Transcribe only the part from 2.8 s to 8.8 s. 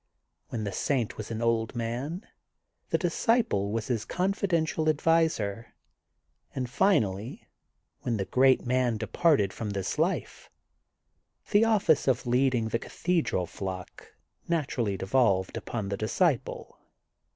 the disciple was his con fidential adviser and finally, when the great